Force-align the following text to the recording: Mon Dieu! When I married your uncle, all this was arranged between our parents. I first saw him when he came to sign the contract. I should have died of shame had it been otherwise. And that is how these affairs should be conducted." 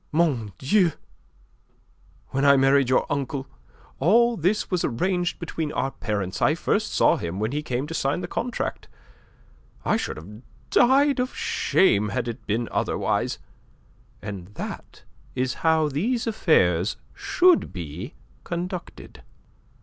Mon 0.11 0.51
Dieu! 0.57 0.93
When 2.29 2.43
I 2.43 2.57
married 2.57 2.89
your 2.89 3.05
uncle, 3.07 3.45
all 3.99 4.35
this 4.35 4.71
was 4.71 4.83
arranged 4.83 5.37
between 5.37 5.71
our 5.73 5.91
parents. 5.91 6.41
I 6.41 6.55
first 6.55 6.91
saw 6.91 7.17
him 7.17 7.39
when 7.39 7.51
he 7.51 7.61
came 7.61 7.85
to 7.85 7.93
sign 7.93 8.21
the 8.21 8.27
contract. 8.27 8.87
I 9.85 9.97
should 9.97 10.17
have 10.17 10.41
died 10.71 11.19
of 11.19 11.35
shame 11.35 12.09
had 12.09 12.27
it 12.27 12.47
been 12.47 12.67
otherwise. 12.71 13.37
And 14.23 14.47
that 14.55 15.03
is 15.35 15.53
how 15.61 15.87
these 15.87 16.25
affairs 16.25 16.97
should 17.13 17.71
be 17.71 18.15
conducted." 18.43 19.21